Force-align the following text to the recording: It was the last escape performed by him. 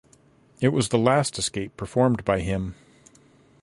It 0.61 0.69
was 0.69 0.89
the 0.89 0.97
last 0.97 1.37
escape 1.37 1.77
performed 1.77 2.25
by 2.25 2.39
him. 2.39 2.73